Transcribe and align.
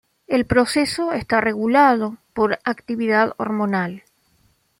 El 0.25 0.47
proceso 0.47 1.11
está 1.13 1.41
regulado 1.41 2.17
por 2.33 2.53
actividad 2.63 3.35
hormonal. 3.37 4.01